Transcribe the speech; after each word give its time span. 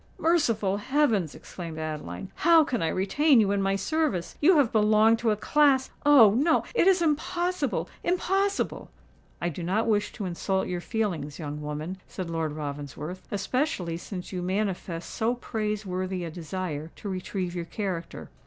"Merciful 0.17 0.77
heavens!" 0.77 1.35
exclaimed 1.35 1.77
Adeline; 1.77 2.31
"how 2.37 2.63
can 2.63 2.81
I 2.81 2.87
retain 2.87 3.39
you 3.39 3.51
in 3.51 3.61
my 3.61 3.75
service? 3.75 4.33
You 4.41 4.57
have 4.57 4.71
belonged 4.71 5.19
to 5.19 5.29
a 5.29 5.35
class—oh! 5.35 6.33
no—it 6.33 6.87
is 6.87 7.03
impossible—impossible!" 7.03 8.89
"I 9.39 9.49
do 9.49 9.61
not 9.61 9.85
wish 9.85 10.11
to 10.13 10.25
insult 10.25 10.65
your 10.67 10.81
feelings, 10.81 11.37
young 11.37 11.61
woman," 11.61 11.99
said 12.07 12.31
Lord 12.31 12.53
Ravensworth; 12.53 13.21
"especially 13.29 13.97
since 13.97 14.31
you 14.31 14.41
manifest 14.41 15.07
so 15.07 15.35
praiseworthy 15.35 16.25
a 16.25 16.31
desire 16.31 16.89
to 16.95 17.07
retrieve 17.07 17.53
your 17.53 17.65
character. 17.65 18.31